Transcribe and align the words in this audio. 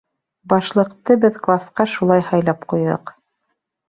Башлыҡты 0.51 1.17
беҙ 1.25 1.37
класҡа 1.47 1.85
шулай 1.91 2.23
һайлап 2.31 2.65
ҡуйҙыҡ. 2.73 3.13